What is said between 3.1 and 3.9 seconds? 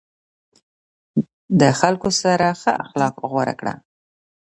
غوره کړه.